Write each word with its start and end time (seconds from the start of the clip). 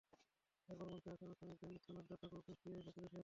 এরপর 0.69 0.85
মঞ্চে 0.85 1.09
আসেন 1.09 1.27
অনুষ্ঠানের 1.27 1.57
গ্র্যান্ড 1.59 1.77
স্পনসর 1.77 2.05
ডাটা 2.09 2.27
গ্রুপের 2.27 2.55
সিইও 2.61 2.85
জাকির 2.85 3.03
হোসেইন। 3.05 3.19